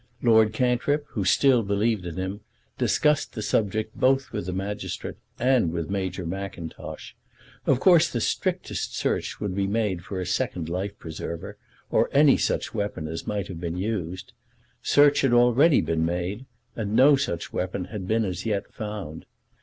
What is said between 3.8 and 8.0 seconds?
both with the magistrate and with Major Mackintosh. Of